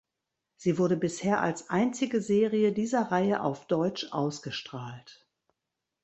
[0.55, 5.27] Sie wurde bisher als einzige Serie dieser Reihe auf Deutsch ausgestrahlt.